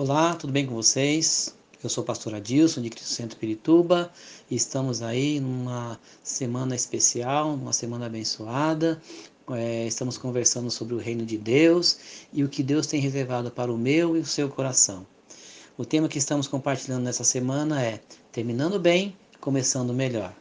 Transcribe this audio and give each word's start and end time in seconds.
Olá, 0.00 0.36
tudo 0.36 0.52
bem 0.52 0.64
com 0.64 0.76
vocês? 0.76 1.56
Eu 1.82 1.90
sou 1.90 2.04
o 2.04 2.06
pastor 2.06 2.32
Adilson 2.32 2.80
de 2.80 2.88
Cristo 2.88 3.08
Centro 3.08 3.36
Pirituba 3.36 4.12
e 4.48 4.54
estamos 4.54 5.02
aí 5.02 5.40
numa 5.40 5.98
semana 6.22 6.76
especial, 6.76 7.54
uma 7.54 7.72
semana 7.72 8.06
abençoada. 8.06 9.02
É, 9.50 9.88
estamos 9.88 10.16
conversando 10.16 10.70
sobre 10.70 10.94
o 10.94 10.98
reino 10.98 11.26
de 11.26 11.36
Deus 11.36 11.98
e 12.32 12.44
o 12.44 12.48
que 12.48 12.62
Deus 12.62 12.86
tem 12.86 13.00
reservado 13.00 13.50
para 13.50 13.72
o 13.72 13.76
meu 13.76 14.16
e 14.16 14.20
o 14.20 14.24
seu 14.24 14.48
coração. 14.48 15.04
O 15.76 15.84
tema 15.84 16.06
que 16.06 16.18
estamos 16.18 16.46
compartilhando 16.46 17.02
nessa 17.02 17.24
semana 17.24 17.84
é 17.84 18.00
Terminando 18.30 18.78
bem, 18.78 19.16
começando 19.40 19.92
melhor. 19.92 20.32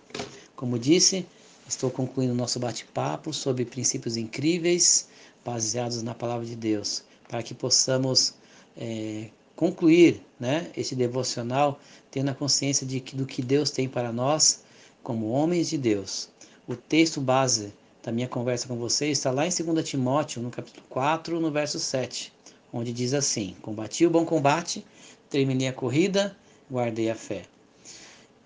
Como 0.56 0.78
disse, 0.78 1.26
estou 1.68 1.90
concluindo 1.90 2.36
nosso 2.36 2.60
bate-papo 2.60 3.34
sobre 3.34 3.66
princípios 3.66 4.18
incríveis 4.18 5.10
baseados 5.44 6.04
na 6.04 6.14
palavra 6.14 6.46
de 6.46 6.56
Deus, 6.56 7.04
para 7.28 7.42
que 7.42 7.56
possamos 7.56 8.36
é, 8.78 9.32
concluir 9.58 10.22
né, 10.40 10.72
esse 10.78 10.96
devocional 10.96 11.80
tendo 12.10 12.30
a 12.30 12.34
consciência 12.34 12.86
de 12.88 13.02
que, 13.02 13.16
do 13.16 13.26
que 13.26 13.42
Deus 13.42 13.72
tem 13.72 13.90
para 13.90 14.14
nós 14.14 14.64
como 15.04 15.30
homens 15.30 15.68
de 15.68 15.78
Deus. 15.78 16.30
O 16.68 16.76
texto 16.76 17.20
base 17.20 17.74
da 18.04 18.12
minha 18.12 18.28
conversa 18.28 18.68
com 18.68 18.78
você 18.78 19.08
está 19.08 19.32
lá 19.32 19.46
em 19.46 19.50
2 19.50 19.90
Timóteo, 19.90 20.42
no 20.42 20.52
capítulo 20.52 20.86
4, 20.90 21.40
no 21.40 21.52
verso 21.52 21.80
7, 21.80 22.32
onde 22.72 22.94
diz 22.94 23.14
assim: 23.14 23.56
Combati 23.62 24.06
o 24.06 24.10
bom 24.10 24.24
combate, 24.24 24.86
terminei 25.30 25.68
a 25.68 25.74
corrida, 25.74 26.38
guardei 26.72 27.10
a 27.10 27.16
fé. 27.16 27.44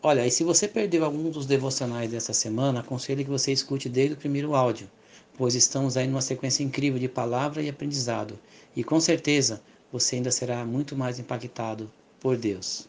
Olha, 0.02 0.26
e 0.26 0.32
se 0.32 0.44
você 0.44 0.68
perdeu 0.68 1.04
algum 1.04 1.30
dos 1.30 1.46
devocionais 1.46 2.10
dessa 2.10 2.34
semana, 2.34 2.80
aconselho 2.80 3.24
que 3.24 3.30
você 3.30 3.52
escute 3.52 3.90
desde 3.90 4.14
o 4.14 4.18
primeiro 4.18 4.56
áudio, 4.56 4.90
pois 5.38 5.56
estamos 5.56 5.98
aí 5.98 6.08
numa 6.08 6.22
sequência 6.22 6.64
incrível 6.64 7.00
de 7.00 7.08
palavra 7.10 7.62
e 7.62 7.70
aprendizado. 7.70 8.40
E 8.76 8.84
com 8.84 9.00
certeza 9.00 9.62
você 9.92 10.16
ainda 10.16 10.32
será 10.32 10.66
muito 10.66 10.96
mais 10.96 11.20
impactado 11.20 11.92
por 12.20 12.38
Deus. 12.38 12.88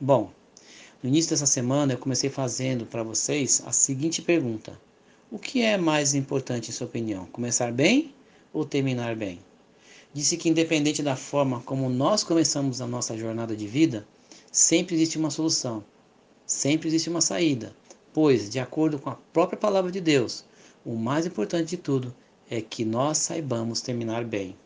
Bom, 0.00 0.30
no 1.02 1.08
início 1.08 1.30
dessa 1.30 1.46
semana 1.46 1.94
eu 1.94 1.98
comecei 1.98 2.30
fazendo 2.30 2.86
para 2.86 3.02
vocês 3.02 3.62
a 3.66 3.72
seguinte 3.72 4.22
pergunta: 4.22 4.80
O 5.30 5.38
que 5.38 5.62
é 5.62 5.76
mais 5.76 6.14
importante 6.14 6.70
em 6.70 6.72
sua 6.72 6.86
opinião? 6.86 7.26
Começar 7.26 7.72
bem 7.72 8.14
ou 8.52 8.64
terminar 8.64 9.16
bem? 9.16 9.40
Disse 10.12 10.36
que 10.36 10.48
independente 10.48 11.02
da 11.02 11.16
forma 11.16 11.60
como 11.62 11.90
nós 11.90 12.22
começamos 12.22 12.80
a 12.80 12.86
nossa 12.86 13.16
jornada 13.16 13.56
de 13.56 13.66
vida, 13.66 14.06
sempre 14.52 14.94
existe 14.94 15.18
uma 15.18 15.30
solução, 15.30 15.84
sempre 16.46 16.86
existe 16.86 17.10
uma 17.10 17.20
saída, 17.20 17.74
pois, 18.12 18.48
de 18.48 18.60
acordo 18.60 18.98
com 18.98 19.10
a 19.10 19.18
própria 19.32 19.58
palavra 19.58 19.90
de 19.90 20.00
Deus, 20.00 20.44
o 20.84 20.94
mais 20.94 21.26
importante 21.26 21.70
de 21.70 21.76
tudo 21.76 22.14
é 22.48 22.60
que 22.60 22.84
nós 22.84 23.18
saibamos 23.18 23.80
terminar 23.80 24.24
bem 24.24 24.56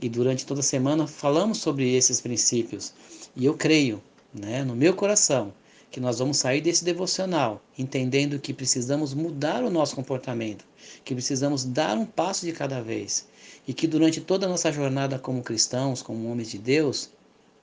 e 0.00 0.08
durante 0.08 0.46
toda 0.46 0.60
a 0.60 0.62
semana 0.62 1.06
falamos 1.06 1.58
sobre 1.58 1.94
esses 1.94 2.20
princípios. 2.20 2.92
E 3.34 3.44
eu 3.44 3.54
creio, 3.54 4.02
né, 4.32 4.64
no 4.64 4.76
meu 4.76 4.94
coração, 4.94 5.52
que 5.90 6.00
nós 6.00 6.18
vamos 6.18 6.36
sair 6.36 6.60
desse 6.60 6.84
devocional 6.84 7.62
entendendo 7.78 8.38
que 8.38 8.52
precisamos 8.52 9.14
mudar 9.14 9.64
o 9.64 9.70
nosso 9.70 9.96
comportamento, 9.96 10.64
que 11.04 11.14
precisamos 11.14 11.64
dar 11.64 11.96
um 11.96 12.04
passo 12.04 12.44
de 12.44 12.52
cada 12.52 12.82
vez 12.82 13.26
e 13.66 13.72
que 13.72 13.86
durante 13.86 14.20
toda 14.20 14.46
a 14.46 14.48
nossa 14.48 14.70
jornada 14.70 15.18
como 15.18 15.42
cristãos, 15.42 16.02
como 16.02 16.30
homens 16.30 16.50
de 16.50 16.58
Deus, 16.58 17.10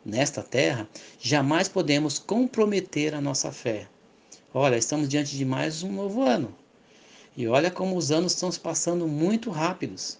nesta 0.04 0.44
terra, 0.44 0.88
jamais 1.20 1.68
podemos 1.68 2.20
comprometer 2.20 3.16
a 3.16 3.22
nossa 3.22 3.52
fé. 3.52 3.88
Olha, 4.54 4.78
estamos 4.78 5.10
diante 5.10 5.36
de 5.36 5.44
mais 5.44 5.84
um 5.84 5.92
novo 5.92 6.22
ano. 6.22 6.56
E 7.36 7.48
olha 7.48 7.70
como 7.70 7.98
os 7.98 8.12
anos 8.12 8.34
estão 8.34 8.52
se 8.52 8.60
passando 8.60 9.08
muito 9.08 9.50
rápidos. 9.50 10.18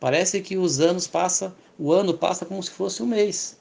Parece 0.00 0.40
que 0.40 0.56
os 0.56 0.80
anos 0.80 1.06
passam, 1.06 1.54
o 1.78 1.92
ano 1.92 2.16
passa 2.16 2.44
como 2.44 2.62
se 2.62 2.70
fosse 2.70 3.02
um 3.02 3.06
mês. 3.06 3.58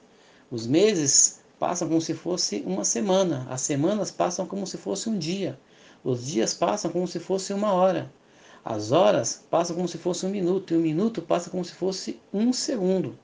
Os 0.52 0.68
meses 0.68 1.42
passam 1.58 1.88
como 1.88 2.02
se 2.02 2.14
fosse 2.14 2.62
uma 2.66 2.84
semana. 2.84 3.48
As 3.50 3.62
semanas 3.62 4.12
passam 4.12 4.46
como 4.46 4.68
se 4.68 4.78
fosse 4.78 5.10
um 5.10 5.18
dia. 5.18 5.60
Os 6.04 6.26
dias 6.26 6.54
passam 6.54 6.92
como 6.92 7.08
se 7.08 7.20
fosse 7.20 7.54
uma 7.54 7.72
hora. 7.74 8.12
As 8.66 8.92
horas 8.92 9.44
passam 9.50 9.76
como 9.76 9.88
se 9.88 9.98
fosse 9.98 10.26
um 10.26 10.30
minuto. 10.30 10.74
E 10.74 10.78
um 10.78 10.82
minuto 10.82 11.22
passa 11.22 11.50
como 11.50 11.64
se 11.64 11.74
fosse 11.74 12.20
um 12.34 12.52
segundo. 12.52 13.18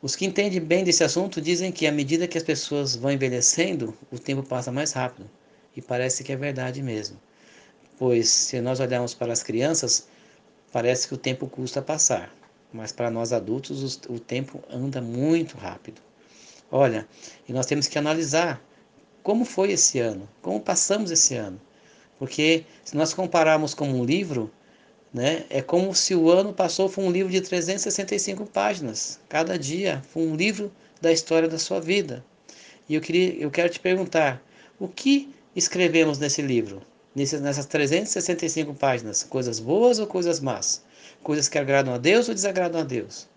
Os 0.00 0.14
que 0.14 0.26
entendem 0.26 0.60
bem 0.60 0.84
desse 0.84 1.02
assunto 1.02 1.40
dizem 1.40 1.72
que 1.72 1.86
à 1.86 1.92
medida 1.92 2.28
que 2.28 2.36
as 2.36 2.44
pessoas 2.44 2.94
vão 2.94 3.10
envelhecendo, 3.10 3.96
o 4.12 4.18
tempo 4.18 4.42
passa 4.42 4.70
mais 4.70 4.92
rápido. 4.92 5.28
E 5.76 5.80
parece 5.80 6.22
que 6.22 6.32
é 6.32 6.36
verdade 6.36 6.82
mesmo. 6.82 7.18
Pois 7.98 8.28
se 8.28 8.60
nós 8.60 8.80
olharmos 8.80 9.14
para 9.14 9.32
as 9.32 9.42
crianças, 9.42 10.06
Parece 10.74 11.06
que 11.06 11.14
o 11.14 11.16
tempo 11.16 11.46
custa 11.46 11.80
passar, 11.80 12.34
mas 12.72 12.90
para 12.90 13.08
nós 13.08 13.32
adultos 13.32 14.00
o 14.08 14.18
tempo 14.18 14.60
anda 14.68 15.00
muito 15.00 15.56
rápido. 15.56 16.00
Olha, 16.68 17.06
e 17.48 17.52
nós 17.52 17.64
temos 17.64 17.86
que 17.86 17.96
analisar 17.96 18.60
como 19.22 19.44
foi 19.44 19.70
esse 19.70 20.00
ano, 20.00 20.28
como 20.42 20.60
passamos 20.60 21.12
esse 21.12 21.36
ano. 21.36 21.60
Porque 22.18 22.64
se 22.84 22.96
nós 22.96 23.14
compararmos 23.14 23.72
com 23.72 23.88
um 23.88 24.04
livro, 24.04 24.50
né, 25.12 25.44
é 25.48 25.62
como 25.62 25.94
se 25.94 26.12
o 26.12 26.28
ano 26.28 26.52
passou 26.52 26.88
foi 26.88 27.04
um 27.04 27.10
livro 27.12 27.30
de 27.30 27.40
365 27.40 28.44
páginas. 28.44 29.20
Cada 29.28 29.56
dia 29.56 30.02
foi 30.12 30.26
um 30.26 30.34
livro 30.34 30.72
da 31.00 31.12
história 31.12 31.48
da 31.48 31.60
sua 31.60 31.80
vida. 31.80 32.24
E 32.88 32.96
eu, 32.96 33.00
queria, 33.00 33.32
eu 33.36 33.48
quero 33.48 33.68
te 33.68 33.78
perguntar, 33.78 34.42
o 34.80 34.88
que 34.88 35.32
escrevemos 35.54 36.18
nesse 36.18 36.42
livro? 36.42 36.82
Nessas 37.14 37.66
365 37.66 38.74
páginas, 38.74 39.22
coisas 39.22 39.60
boas 39.60 39.98
ou 39.98 40.06
coisas 40.06 40.40
más, 40.40 40.82
coisas 41.22 41.48
que 41.48 41.58
agradam 41.58 41.94
a 41.94 41.98
Deus 41.98 42.28
ou 42.28 42.34
desagradam 42.34 42.80
a 42.80 42.84
Deus. 42.84 43.28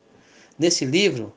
Nesse 0.57 0.85
livro, 0.85 1.33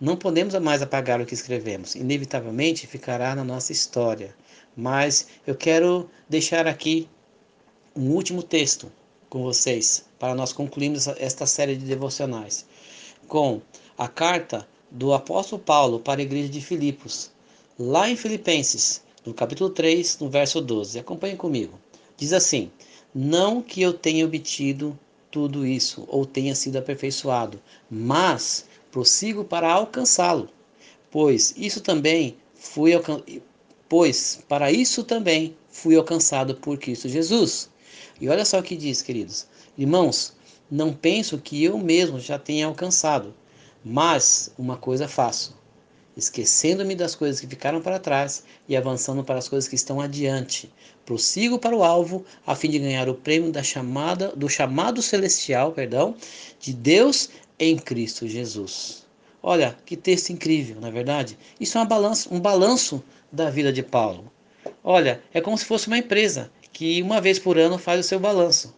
não 0.00 0.16
podemos 0.16 0.54
mais 0.54 0.80
apagar 0.80 1.20
o 1.20 1.26
que 1.26 1.34
escrevemos, 1.34 1.94
inevitavelmente 1.94 2.86
ficará 2.86 3.34
na 3.34 3.44
nossa 3.44 3.72
história. 3.72 4.34
Mas 4.76 5.26
eu 5.46 5.54
quero 5.54 6.08
deixar 6.28 6.66
aqui 6.66 7.08
um 7.94 8.10
último 8.10 8.42
texto 8.42 8.90
com 9.28 9.42
vocês, 9.42 10.04
para 10.18 10.34
nós 10.34 10.52
concluirmos 10.52 11.06
esta 11.06 11.44
série 11.46 11.76
de 11.76 11.84
devocionais, 11.84 12.64
com 13.28 13.60
a 13.98 14.08
carta 14.08 14.66
do 14.90 15.12
apóstolo 15.12 15.60
Paulo 15.60 16.00
para 16.00 16.20
a 16.20 16.24
igreja 16.24 16.48
de 16.48 16.60
Filipos, 16.60 17.30
lá 17.78 18.08
em 18.08 18.16
Filipenses, 18.16 19.02
no 19.24 19.34
capítulo 19.34 19.70
3, 19.70 20.18
no 20.18 20.28
verso 20.28 20.60
12. 20.60 20.98
Acompanhe 20.98 21.36
comigo. 21.36 21.78
Diz 22.16 22.32
assim: 22.32 22.70
Não 23.14 23.60
que 23.60 23.82
eu 23.82 23.92
tenha 23.92 24.24
obtido 24.24 24.98
tudo 25.30 25.66
isso 25.66 26.04
ou 26.08 26.26
tenha 26.26 26.54
sido 26.54 26.76
aperfeiçoado, 26.76 27.60
mas 27.90 28.66
prossigo 28.90 29.44
para 29.44 29.72
alcançá-lo, 29.72 30.48
pois 31.10 31.54
isso 31.56 31.80
também 31.80 32.36
fui 32.54 32.92
pois 33.88 34.40
para 34.48 34.70
isso 34.70 35.04
também 35.04 35.56
fui 35.70 35.96
alcançado 35.96 36.54
por 36.54 36.78
Cristo 36.78 37.08
Jesus. 37.08 37.70
E 38.20 38.28
olha 38.28 38.44
só 38.44 38.58
o 38.58 38.62
que 38.62 38.76
diz, 38.76 39.02
queridos. 39.02 39.46
Irmãos, 39.78 40.34
não 40.70 40.92
penso 40.92 41.38
que 41.38 41.64
eu 41.64 41.78
mesmo 41.78 42.20
já 42.20 42.38
tenha 42.38 42.66
alcançado, 42.66 43.34
mas 43.84 44.52
uma 44.58 44.76
coisa 44.76 45.08
faço, 45.08 45.56
esquecendo-me 46.16 46.94
das 46.94 47.14
coisas 47.14 47.40
que 47.40 47.46
ficaram 47.46 47.80
para 47.80 47.98
trás 47.98 48.44
e 48.68 48.76
avançando 48.76 49.24
para 49.24 49.38
as 49.38 49.48
coisas 49.48 49.68
que 49.68 49.74
estão 49.74 50.00
adiante. 50.00 50.72
Prossigo 51.04 51.58
para 51.58 51.76
o 51.76 51.82
alvo 51.82 52.24
a 52.46 52.54
fim 52.54 52.70
de 52.70 52.78
ganhar 52.78 53.08
o 53.08 53.14
prêmio 53.14 53.50
da 53.50 53.62
chamada 53.62 54.28
do 54.36 54.48
chamado 54.48 55.02
celestial, 55.02 55.72
perdão, 55.72 56.14
de 56.58 56.72
Deus 56.72 57.30
em 57.58 57.76
Cristo 57.76 58.28
Jesus. 58.28 59.06
Olha, 59.42 59.76
que 59.86 59.96
texto 59.96 60.30
incrível, 60.30 60.80
na 60.80 60.88
é 60.88 60.90
verdade? 60.90 61.38
Isso 61.58 61.78
é 61.78 61.80
um 61.80 61.86
balanço, 61.86 62.32
um 62.32 62.38
balanço 62.38 63.02
da 63.32 63.48
vida 63.48 63.72
de 63.72 63.82
Paulo. 63.82 64.30
Olha, 64.84 65.22
é 65.32 65.40
como 65.40 65.56
se 65.56 65.64
fosse 65.64 65.86
uma 65.86 65.98
empresa 65.98 66.50
que 66.72 67.02
uma 67.02 67.20
vez 67.20 67.38
por 67.38 67.58
ano 67.58 67.78
faz 67.78 68.00
o 68.00 68.08
seu 68.08 68.20
balanço 68.20 68.74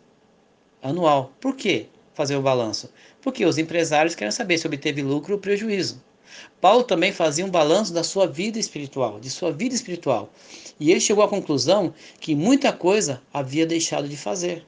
anual. 0.83 1.33
Por 1.41 1.57
que 1.57 1.87
fazer 2.15 2.37
o 2.37 2.43
balanço? 2.43 2.93
Porque 3.21 3.45
os 3.45 3.59
empresários 3.59 4.15
querem 4.15 4.33
saber 4.33 4.59
se 4.59 4.67
obteve 4.67 5.03
lucro 5.03 5.35
ou 5.35 5.41
prejuízo. 5.41 6.03
Paulo 6.61 6.85
também 6.85 7.13
fazia 7.13 7.45
um 7.45 7.51
balanço 7.51 7.93
da 7.93 8.05
sua 8.05 8.27
vida 8.27 8.59
espiritual, 8.59 9.19
de 9.19 9.31
sua 9.31 9.53
vida 9.53 9.75
espiritual. 9.75 10.31
E 10.79 10.91
ele 10.91 11.01
chegou 11.01 11.25
à 11.25 11.29
conclusão 11.29 11.93
que 12.21 12.35
muita 12.35 12.73
coisa 12.73 13.23
havia 13.33 13.67
deixado 13.67 14.09
de 14.09 14.17
fazer. 14.17 14.65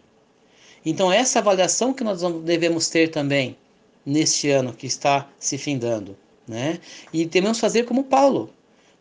Então, 0.85 1.11
essa 1.11 1.39
avaliação 1.39 1.95
que 1.95 2.05
nós 2.05 2.21
devemos 2.43 2.89
ter 2.89 3.11
também 3.11 3.57
neste 4.05 4.51
ano 4.51 4.73
que 4.73 4.87
está 4.87 5.29
se 5.39 5.57
findando, 5.57 6.17
né? 6.47 6.79
E 7.13 7.25
devemos 7.25 7.59
fazer 7.59 7.85
como 7.85 8.05
Paulo. 8.05 8.51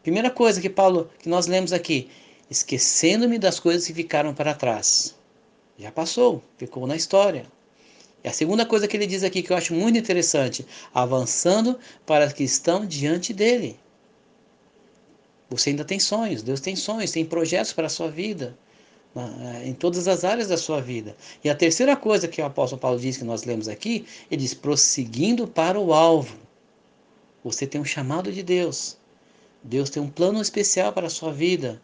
Primeira 0.02 0.30
coisa 0.30 0.62
que 0.62 0.70
Paulo, 0.70 1.10
que 1.20 1.28
nós 1.28 1.48
lemos 1.48 1.74
aqui, 1.74 2.10
esquecendo-me 2.50 3.38
das 3.38 3.60
coisas 3.60 3.86
que 3.86 3.94
ficaram 3.94 4.34
para 4.34 4.54
trás. 4.54 5.16
Já 5.78 5.92
passou, 5.92 6.42
ficou 6.58 6.86
na 6.86 6.96
história. 6.96 7.46
E 8.24 8.30
a 8.30 8.34
segunda 8.34 8.66
coisa 8.66 8.88
que 8.88 8.96
ele 8.96 9.06
diz 9.06 9.24
aqui 9.24 9.44
que 9.44 9.52
eu 9.52 9.58
acho 9.58 9.74
muito 9.74 9.98
interessante, 9.98 10.66
avançando 10.94 11.78
para 12.06 12.32
que 12.32 12.44
estão 12.44 12.86
diante 12.86 13.34
dele. 13.34 13.78
Você 15.50 15.72
ainda 15.72 15.84
tem 15.84 16.00
sonhos, 16.00 16.42
Deus 16.42 16.62
tem 16.62 16.76
sonhos, 16.76 17.12
tem 17.12 17.26
projetos 17.26 17.74
para 17.74 17.88
a 17.88 17.90
sua 17.90 18.10
vida, 18.10 18.58
eh, 19.16 19.68
em 19.68 19.74
todas 19.74 20.08
as 20.08 20.24
áreas 20.24 20.48
da 20.48 20.58
sua 20.58 20.82
vida. 20.82 21.18
E 21.44 21.50
a 21.50 21.56
terceira 21.56 21.98
coisa 21.98 22.28
que 22.28 22.42
o 22.42 22.46
apóstolo 22.46 22.80
Paulo 22.80 23.00
diz 23.00 23.18
que 23.18 23.26
nós 23.26 23.44
lemos 23.44 23.68
aqui, 23.68 24.06
ele 24.32 24.42
diz 24.42 24.54
prosseguindo 24.54 25.46
para 25.46 25.78
o 25.78 25.94
alvo. 25.94 26.38
Você 27.44 27.68
tem 27.68 27.82
um 27.82 27.86
chamado 27.86 28.32
de 28.32 28.42
Deus. 28.42 28.98
Deus 29.62 29.90
tem 29.90 30.02
um 30.02 30.10
plano 30.10 30.42
especial 30.42 30.94
para 30.94 31.08
a 31.08 31.10
sua 31.10 31.32
vida. 31.34 31.82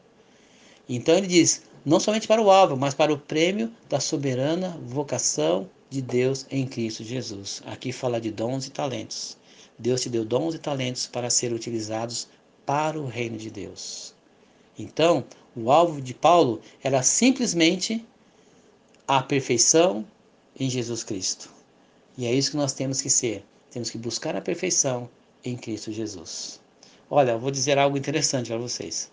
Então 0.88 1.16
ele 1.16 1.28
diz: 1.28 1.64
não 1.86 2.00
somente 2.00 2.28
para 2.28 2.42
o 2.42 2.50
alvo, 2.50 2.78
mas 2.78 2.94
para 2.94 3.14
o 3.14 3.18
prêmio 3.18 3.72
da 3.90 4.00
soberana 4.00 4.80
vocação 4.82 5.70
de 5.90 6.02
Deus 6.02 6.46
em 6.52 6.68
Cristo 6.68 7.04
Jesus. 7.04 7.62
Aqui 7.66 7.92
fala 7.92 8.22
de 8.22 8.32
dons 8.32 8.68
e 8.68 8.72
talentos. 8.72 9.38
Deus 9.78 10.02
te 10.02 10.10
deu 10.10 10.24
dons 10.24 10.54
e 10.54 10.60
talentos 10.60 11.08
para 11.08 11.30
serem 11.30 11.56
utilizados 11.56 12.28
para 12.66 13.00
o 13.00 13.08
reino 13.08 13.38
de 13.38 13.50
Deus. 13.50 14.14
Então, 14.78 15.26
o 15.56 15.72
alvo 15.72 16.02
de 16.02 16.14
Paulo 16.14 16.62
era 16.84 17.02
simplesmente 17.02 18.06
a 19.08 19.22
perfeição 19.24 20.06
em 20.60 20.70
Jesus 20.70 21.04
Cristo. 21.04 21.50
E 22.18 22.26
é 22.26 22.34
isso 22.34 22.52
que 22.52 22.58
nós 22.58 22.74
temos 22.74 23.02
que 23.02 23.10
ser. 23.10 23.44
Temos 23.72 23.90
que 23.90 23.98
buscar 23.98 24.36
a 24.36 24.42
perfeição 24.42 25.10
em 25.44 25.56
Cristo 25.56 25.92
Jesus. 25.92 26.60
Olha, 27.10 27.32
eu 27.32 27.40
vou 27.40 27.50
dizer 27.50 27.78
algo 27.78 27.98
interessante 27.98 28.50
para 28.50 28.58
vocês. 28.58 29.12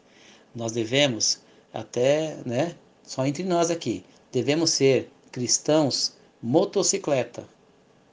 Nós 0.54 0.72
devemos, 0.72 1.40
até, 1.72 2.36
né, 2.44 2.76
só 3.02 3.24
entre 3.24 3.44
nós 3.44 3.70
aqui, 3.70 4.04
devemos 4.32 4.70
ser 4.70 5.10
cristãos 5.30 6.14
motocicleta. 6.42 7.48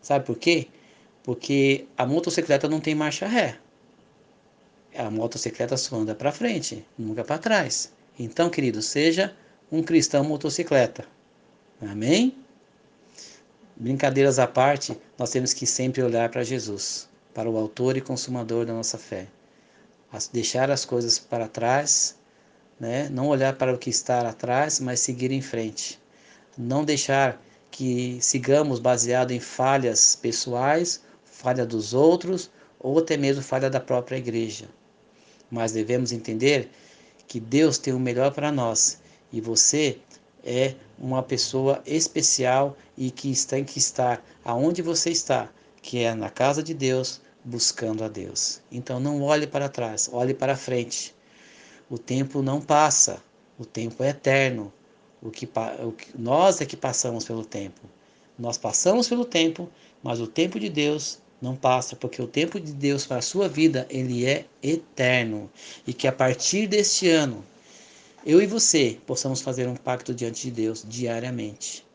Sabe 0.02 0.26
por 0.26 0.38
quê? 0.38 0.68
Porque 1.24 1.86
a 1.98 2.06
motocicleta 2.06 2.68
não 2.68 2.80
tem 2.80 2.96
marcha 2.96 3.28
ré. 3.28 3.58
A 4.96 5.10
motocicleta 5.10 5.78
só 5.78 5.96
anda 5.96 6.14
para 6.14 6.32
frente, 6.32 6.86
nunca 6.98 7.24
para 7.24 7.38
trás. 7.38 7.92
Então, 8.20 8.50
querido, 8.50 8.82
seja 8.82 9.36
um 9.72 9.82
cristão 9.82 10.24
motocicleta. 10.24 11.06
Amém? 11.82 12.36
Brincadeiras 13.76 14.38
à 14.38 14.46
parte, 14.46 14.96
nós 15.18 15.32
temos 15.32 15.52
que 15.54 15.66
sempre 15.66 16.04
olhar 16.04 16.30
para 16.30 16.44
Jesus, 16.44 17.10
para 17.34 17.50
o 17.50 17.58
autor 17.58 17.98
e 17.98 18.02
consumador 18.02 18.66
da 18.66 18.74
nossa 18.74 18.98
fé. 18.98 19.28
deixar 20.32 20.70
as 20.70 20.86
coisas 20.86 21.18
para 21.18 21.48
trás, 21.48 22.16
né? 22.80 23.10
não 23.10 23.28
olhar 23.28 23.56
para 23.56 23.74
o 23.74 23.78
que 23.78 23.90
está 23.90 24.28
atrás, 24.30 24.80
mas 24.80 25.00
seguir 25.00 25.32
em 25.32 25.42
frente. 25.42 26.00
Não 26.56 26.86
deixar 26.86 27.42
que 27.74 28.20
sigamos 28.22 28.78
baseado 28.80 29.32
em 29.32 29.40
falhas 29.40 30.16
pessoais, 30.16 31.02
falha 31.26 31.66
dos 31.66 31.92
outros 31.92 32.52
ou 32.80 33.00
até 33.00 33.18
mesmo 33.18 33.42
falha 33.42 33.68
da 33.68 33.80
própria 33.80 34.18
igreja. 34.18 34.70
Mas 35.50 35.72
devemos 35.72 36.12
entender 36.12 36.70
que 37.28 37.40
Deus 37.40 37.80
tem 37.80 37.92
o 37.92 38.00
melhor 38.00 38.32
para 38.32 38.52
nós 38.52 39.00
e 39.32 39.42
você 39.42 39.98
é 40.44 40.76
uma 41.00 41.24
pessoa 41.24 41.82
especial 41.84 42.78
e 42.96 43.10
que 43.10 43.34
tem 43.48 43.66
que 43.66 43.80
estar 43.80 44.24
aonde 44.46 44.84
você 44.84 45.10
está, 45.10 45.50
que 45.82 45.98
é 45.98 46.14
na 46.14 46.30
casa 46.30 46.62
de 46.62 46.76
Deus, 46.76 47.22
buscando 47.44 48.04
a 48.04 48.08
Deus. 48.08 48.62
Então 48.72 49.00
não 49.00 49.24
olhe 49.24 49.48
para 49.48 49.68
trás, 49.68 50.08
olhe 50.14 50.36
para 50.36 50.56
frente. 50.56 51.16
O 51.90 51.98
tempo 51.98 52.44
não 52.44 52.62
passa, 52.62 53.20
o 53.58 53.66
tempo 53.66 54.04
é 54.04 54.10
eterno. 54.10 54.72
O 55.24 55.32
que, 55.32 55.50
o 55.82 55.92
que 55.94 56.10
nós 56.20 56.60
é 56.60 56.66
que 56.66 56.76
passamos 56.76 57.24
pelo 57.24 57.46
tempo. 57.46 57.80
Nós 58.38 58.58
passamos 58.58 59.08
pelo 59.08 59.24
tempo, 59.24 59.70
mas 60.04 60.20
o 60.20 60.28
tempo 60.28 60.60
de 60.60 60.70
Deus 60.70 61.20
não 61.42 61.56
passa, 61.56 61.96
porque 61.96 62.22
o 62.22 62.28
tempo 62.28 62.60
de 62.60 62.74
Deus 62.74 63.06
para 63.06 63.18
a 63.18 63.22
sua 63.22 63.48
vida, 63.48 63.88
ele 63.90 64.26
é 64.26 64.46
eterno. 64.62 65.50
E 65.88 65.94
que 65.94 66.08
a 66.08 66.12
partir 66.12 66.68
deste 66.68 67.10
ano, 67.10 67.44
eu 68.26 68.42
e 68.42 68.46
você 68.46 68.98
possamos 69.06 69.42
fazer 69.42 69.68
um 69.68 69.76
pacto 69.76 70.14
diante 70.14 70.44
de 70.44 70.52
Deus 70.52 70.86
diariamente, 70.88 71.86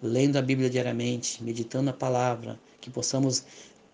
lendo 0.00 0.36
a 0.36 0.42
Bíblia 0.42 0.70
diariamente, 0.70 1.42
meditando 1.42 1.90
a 1.90 1.92
palavra, 1.92 2.58
que 2.80 2.90
possamos 2.90 3.44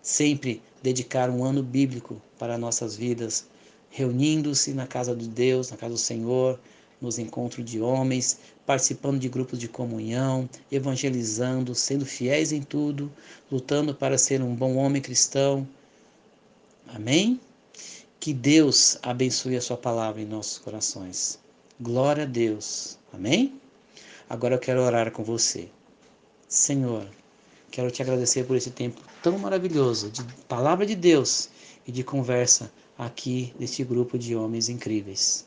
sempre 0.01 0.61
dedicar 0.83 1.29
um 1.29 1.43
ano 1.43 1.63
bíblico 1.63 2.21
para 2.37 2.57
nossas 2.57 2.95
vidas, 2.95 3.47
reunindo-se 3.89 4.73
na 4.73 4.85
casa 4.85 5.15
de 5.15 5.27
Deus, 5.27 5.71
na 5.71 5.77
casa 5.77 5.93
do 5.93 5.99
Senhor, 5.99 6.59
nos 7.03 7.19
encontros 7.19 7.65
de 7.65 7.81
homens, 7.81 8.39
participando 8.65 9.19
de 9.19 9.27
grupos 9.27 9.59
de 9.59 9.67
comunhão, 9.67 10.49
evangelizando, 10.71 11.75
sendo 11.75 12.05
fiéis 12.05 12.53
em 12.53 12.61
tudo, 12.61 13.11
lutando 13.51 13.93
para 13.93 14.17
ser 14.17 14.41
um 14.41 14.55
bom 14.55 14.77
homem 14.77 15.01
cristão. 15.01 15.67
Amém? 16.87 17.39
Que 18.21 18.33
Deus 18.33 18.97
abençoe 19.03 19.57
a 19.57 19.61
sua 19.61 19.75
palavra 19.75 20.21
em 20.21 20.25
nossos 20.25 20.57
corações. 20.57 21.37
Glória 21.79 22.23
a 22.23 22.27
Deus. 22.27 22.97
Amém? 23.11 23.59
Agora 24.29 24.55
eu 24.55 24.59
quero 24.59 24.81
orar 24.81 25.11
com 25.11 25.23
você. 25.23 25.67
Senhor, 26.47 27.05
quero 27.69 27.91
te 27.91 28.01
agradecer 28.01 28.45
por 28.45 28.55
esse 28.55 28.71
tempo 28.71 29.01
tão 29.21 29.37
maravilhoso 29.37 30.09
de 30.09 30.23
palavra 30.47 30.85
de 30.85 30.95
Deus 30.95 31.49
e 31.85 31.91
de 31.91 32.03
conversa 32.03 32.71
aqui 32.97 33.53
neste 33.59 33.83
grupo 33.83 34.17
de 34.17 34.35
homens 34.35 34.69
incríveis. 34.69 35.45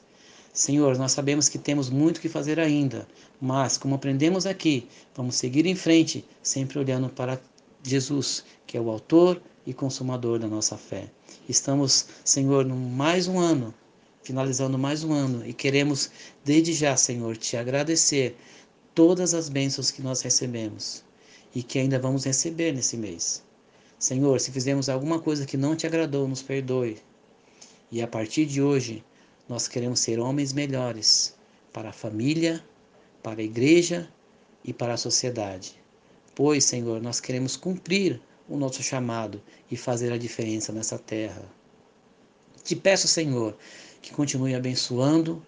Senhor, 0.56 0.96
nós 0.96 1.12
sabemos 1.12 1.50
que 1.50 1.58
temos 1.58 1.90
muito 1.90 2.18
que 2.18 2.30
fazer 2.30 2.58
ainda, 2.58 3.06
mas 3.38 3.76
como 3.76 3.94
aprendemos 3.94 4.46
aqui, 4.46 4.88
vamos 5.14 5.34
seguir 5.34 5.66
em 5.66 5.74
frente, 5.74 6.24
sempre 6.42 6.78
olhando 6.78 7.10
para 7.10 7.38
Jesus, 7.82 8.42
que 8.66 8.74
é 8.74 8.80
o 8.80 8.88
autor 8.88 9.38
e 9.66 9.74
consumador 9.74 10.38
da 10.38 10.46
nossa 10.46 10.78
fé. 10.78 11.10
Estamos, 11.46 12.06
Senhor, 12.24 12.64
no 12.64 12.74
mais 12.74 13.28
um 13.28 13.38
ano, 13.38 13.74
finalizando 14.22 14.78
mais 14.78 15.04
um 15.04 15.12
ano, 15.12 15.46
e 15.46 15.52
queremos, 15.52 16.10
desde 16.42 16.72
já, 16.72 16.96
Senhor, 16.96 17.36
te 17.36 17.58
agradecer 17.58 18.34
todas 18.94 19.34
as 19.34 19.50
bênçãos 19.50 19.90
que 19.90 20.00
nós 20.00 20.22
recebemos 20.22 21.04
e 21.54 21.62
que 21.62 21.78
ainda 21.78 21.98
vamos 21.98 22.24
receber 22.24 22.72
nesse 22.72 22.96
mês. 22.96 23.44
Senhor, 23.98 24.40
se 24.40 24.50
fizemos 24.50 24.88
alguma 24.88 25.18
coisa 25.18 25.44
que 25.44 25.58
não 25.58 25.76
te 25.76 25.86
agradou, 25.86 26.26
nos 26.26 26.40
perdoe. 26.40 26.96
E 27.92 28.00
a 28.00 28.08
partir 28.08 28.46
de 28.46 28.62
hoje, 28.62 29.04
nós 29.48 29.68
queremos 29.68 30.00
ser 30.00 30.18
homens 30.18 30.52
melhores 30.52 31.34
para 31.72 31.90
a 31.90 31.92
família, 31.92 32.64
para 33.22 33.40
a 33.40 33.44
igreja 33.44 34.08
e 34.64 34.72
para 34.72 34.94
a 34.94 34.96
sociedade. 34.96 35.80
Pois, 36.34 36.64
Senhor, 36.64 37.00
nós 37.00 37.20
queremos 37.20 37.56
cumprir 37.56 38.20
o 38.48 38.56
nosso 38.56 38.82
chamado 38.82 39.42
e 39.70 39.76
fazer 39.76 40.12
a 40.12 40.18
diferença 40.18 40.72
nessa 40.72 40.98
terra. 40.98 41.42
Te 42.62 42.74
peço, 42.74 43.08
Senhor, 43.08 43.56
que 44.02 44.12
continue 44.12 44.54
abençoando 44.54 45.44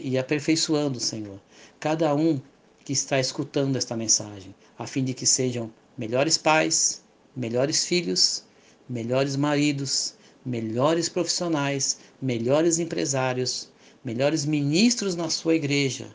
e 0.00 0.18
aperfeiçoando, 0.18 1.00
Senhor, 1.00 1.40
cada 1.80 2.14
um 2.14 2.40
que 2.84 2.92
está 2.92 3.18
escutando 3.18 3.76
esta 3.76 3.96
mensagem, 3.96 4.54
a 4.78 4.86
fim 4.86 5.04
de 5.04 5.14
que 5.14 5.26
sejam 5.26 5.72
melhores 5.96 6.36
pais, 6.36 7.02
melhores 7.34 7.86
filhos, 7.86 8.44
melhores 8.88 9.36
maridos, 9.36 10.14
melhores 10.44 11.08
profissionais, 11.08 11.98
melhores 12.20 12.78
empresários, 12.78 13.70
melhores 14.04 14.44
ministros 14.44 15.16
na 15.16 15.30
sua 15.30 15.54
igreja, 15.54 16.14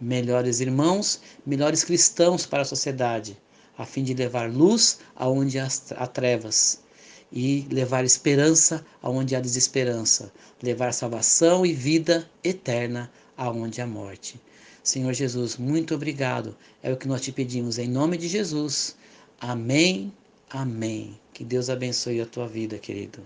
melhores 0.00 0.60
irmãos, 0.60 1.20
melhores 1.46 1.84
cristãos 1.84 2.44
para 2.44 2.62
a 2.62 2.66
sociedade, 2.66 3.36
a 3.76 3.84
fim 3.84 4.02
de 4.02 4.14
levar 4.14 4.50
luz 4.50 4.98
aonde 5.14 5.58
há 5.58 6.06
trevas 6.06 6.80
e 7.32 7.66
levar 7.70 8.04
esperança 8.04 8.84
aonde 9.02 9.36
há 9.36 9.40
desesperança, 9.40 10.32
levar 10.62 10.92
salvação 10.92 11.64
e 11.64 11.72
vida 11.72 12.28
eterna 12.42 13.10
aonde 13.36 13.80
há 13.80 13.86
morte. 13.86 14.40
Senhor 14.82 15.12
Jesus, 15.12 15.56
muito 15.56 15.94
obrigado. 15.94 16.56
É 16.82 16.92
o 16.92 16.96
que 16.96 17.06
nós 17.06 17.20
te 17.20 17.30
pedimos 17.30 17.78
em 17.78 17.88
nome 17.88 18.16
de 18.16 18.26
Jesus. 18.26 18.96
Amém. 19.38 20.12
Amém. 20.48 21.18
Que 21.32 21.44
Deus 21.44 21.68
abençoe 21.68 22.20
a 22.20 22.26
tua 22.26 22.48
vida, 22.48 22.78
querido. 22.78 23.20